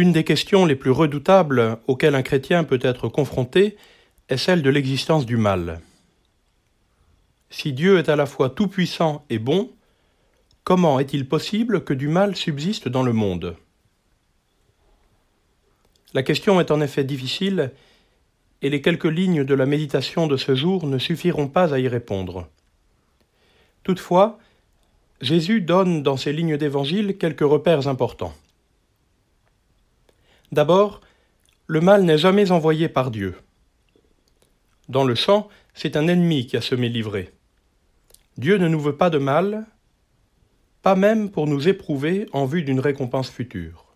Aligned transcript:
Une 0.00 0.12
des 0.12 0.24
questions 0.24 0.64
les 0.64 0.76
plus 0.76 0.92
redoutables 0.92 1.76
auxquelles 1.86 2.14
un 2.14 2.22
chrétien 2.22 2.64
peut 2.64 2.78
être 2.80 3.10
confronté 3.10 3.76
est 4.30 4.38
celle 4.38 4.62
de 4.62 4.70
l'existence 4.70 5.26
du 5.26 5.36
mal. 5.36 5.82
Si 7.50 7.74
Dieu 7.74 7.98
est 7.98 8.08
à 8.08 8.16
la 8.16 8.24
fois 8.24 8.48
tout-puissant 8.48 9.26
et 9.28 9.38
bon, 9.38 9.70
comment 10.64 11.00
est-il 11.00 11.28
possible 11.28 11.84
que 11.84 11.92
du 11.92 12.08
mal 12.08 12.34
subsiste 12.34 12.88
dans 12.88 13.02
le 13.02 13.12
monde? 13.12 13.56
La 16.14 16.22
question 16.22 16.60
est 16.60 16.70
en 16.70 16.80
effet 16.80 17.04
difficile 17.04 17.70
et 18.62 18.70
les 18.70 18.80
quelques 18.80 19.04
lignes 19.04 19.44
de 19.44 19.54
la 19.54 19.66
méditation 19.66 20.26
de 20.26 20.38
ce 20.38 20.54
jour 20.54 20.86
ne 20.86 20.96
suffiront 20.96 21.48
pas 21.48 21.74
à 21.74 21.78
y 21.78 21.88
répondre. 21.88 22.48
Toutefois, 23.82 24.38
Jésus 25.20 25.60
donne 25.60 26.02
dans 26.02 26.16
ces 26.16 26.32
lignes 26.32 26.56
d'évangile 26.56 27.18
quelques 27.18 27.40
repères 27.40 27.86
importants. 27.86 28.32
D'abord, 30.52 31.00
le 31.66 31.80
mal 31.80 32.02
n'est 32.02 32.18
jamais 32.18 32.50
envoyé 32.50 32.88
par 32.88 33.10
Dieu. 33.10 33.36
Dans 34.88 35.04
le 35.04 35.14
champ, 35.14 35.48
c'est 35.74 35.96
un 35.96 36.08
ennemi 36.08 36.46
qui 36.46 36.56
a 36.56 36.60
semé 36.60 36.88
livré. 36.88 37.32
Dieu 38.36 38.56
ne 38.58 38.66
nous 38.66 38.80
veut 38.80 38.96
pas 38.96 39.10
de 39.10 39.18
mal, 39.18 39.66
pas 40.82 40.96
même 40.96 41.30
pour 41.30 41.46
nous 41.46 41.68
éprouver 41.68 42.26
en 42.32 42.46
vue 42.46 42.62
d'une 42.62 42.80
récompense 42.80 43.30
future. 43.30 43.86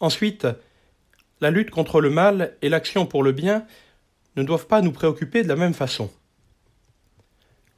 Ensuite, 0.00 0.48
la 1.40 1.50
lutte 1.50 1.70
contre 1.70 2.00
le 2.00 2.10
mal 2.10 2.56
et 2.62 2.68
l'action 2.68 3.06
pour 3.06 3.22
le 3.22 3.32
bien 3.32 3.66
ne 4.36 4.42
doivent 4.42 4.66
pas 4.66 4.82
nous 4.82 4.92
préoccuper 4.92 5.44
de 5.44 5.48
la 5.48 5.56
même 5.56 5.74
façon. 5.74 6.10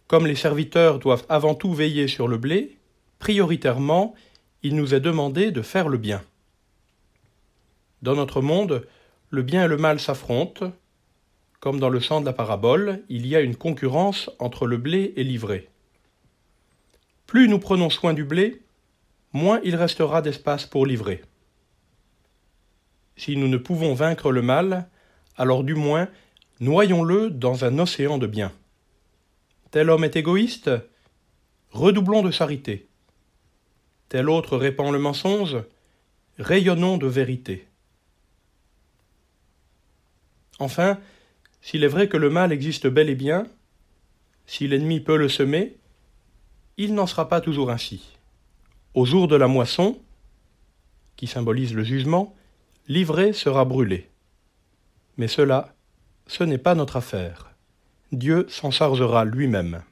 Comme 0.07 0.27
les 0.27 0.37
serviteurs 0.37 0.99
doivent 0.99 1.27
avant 1.29 1.55
tout 1.55 1.75
veiller 1.75 2.09
sur 2.09 2.29
le 2.29 2.39
blé, 2.39 2.79
prioritairement, 3.19 4.15
il 4.63 4.77
nous 4.77 4.95
est 4.95 5.01
demandé 5.01 5.51
de 5.51 5.61
faire 5.61 5.89
le 5.89 5.99
bien. 5.99 6.23
Dans 8.05 8.17
notre 8.17 8.43
monde, 8.43 8.87
le 9.31 9.41
bien 9.41 9.65
et 9.65 9.69
le 9.69 9.79
mal 9.79 9.99
s'affrontent. 9.99 10.75
Comme 11.59 11.81
dans 11.81 11.89
le 11.89 12.01
champ 12.01 12.21
de 12.21 12.27
la 12.27 12.35
parabole, 12.35 13.03
il 13.09 13.27
y 13.27 13.35
a 13.35 13.41
une 13.41 13.57
concurrence 13.57 14.31
entre 14.39 14.67
le 14.67 14.77
blé 14.77 15.15
et 15.17 15.25
l'ivraie. 15.25 15.71
Plus 17.27 17.49
nous 17.49 17.59
prenons 17.59 17.89
soin 17.89 18.13
du 18.13 18.23
blé, 18.23 18.61
moins 19.33 19.59
il 19.65 19.75
restera 19.75 20.21
d'espace 20.21 20.67
pour 20.67 20.85
l'ivraie. 20.85 21.23
Si 23.17 23.39
nous 23.39 23.49
ne 23.49 23.57
pouvons 23.57 23.95
vaincre 23.95 24.33
le 24.33 24.43
mal, 24.43 24.87
alors 25.39 25.65
du 25.65 25.75
moins, 25.75 26.07
noyons-le 26.61 27.31
dans 27.31 27.65
un 27.65 27.79
océan 27.79 28.19
de 28.19 28.27
bien. 28.27 28.53
Tel 29.71 29.89
homme 29.89 30.05
est 30.05 30.17
égoïste 30.17 30.71
Redoublons 31.71 32.21
de 32.21 32.31
charité. 32.31 32.87
Tel 34.11 34.29
autre 34.29 34.59
répand 34.59 34.93
le 34.93 34.99
mensonge 34.99 35.57
Rayonnons 36.37 36.99
de 36.99 37.07
vérité. 37.07 37.67
Enfin, 40.59 40.99
s'il 41.61 41.85
est 41.85 41.89
vrai 41.89 42.09
que 42.09 42.17
le 42.17 42.31
mal 42.31 42.53
existe 42.53 42.87
bel 42.87 43.09
et 43.09 43.15
bien, 43.15 43.47
si 44.47 44.69
l'ennemi 44.69 45.01
peut 45.01 45.17
le 45.17 45.29
semer, 45.29 45.77
il 46.77 46.95
n'en 46.95 47.07
sera 47.07 47.29
pas 47.29 47.41
toujours 47.41 47.71
ainsi. 47.71 48.17
Au 48.95 49.05
jour 49.05 49.29
de 49.29 49.37
la 49.37 49.49
moisson, 49.49 49.99
qui 51.17 51.27
symbolise 51.27 51.75
le 51.75 51.85
jugement, 51.85 52.35
l'ivraie 52.89 53.33
sera 53.33 53.65
brûlée. 53.65 54.11
Mais 55.17 55.29
cela, 55.29 55.75
ce 56.27 56.45
n'est 56.45 56.59
pas 56.59 56.75
notre 56.75 56.97
affaire. 56.97 57.55
Dieu 58.13 58.47
s'en 58.49 58.71
chargera 58.71 59.25
lui-même. 59.25 59.83